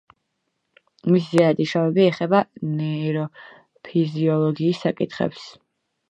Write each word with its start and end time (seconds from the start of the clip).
მისი 1.15 1.25
ძირითადი 1.33 1.65
შრომები 1.71 2.01
ეხება 2.11 2.39
ნეიროფიზიოლოგიის 2.79 4.79
საკითხებს. 4.87 5.45